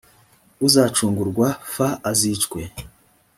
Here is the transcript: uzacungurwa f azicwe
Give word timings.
uzacungurwa 0.67 1.47
f 1.73 1.75
azicwe 2.09 2.61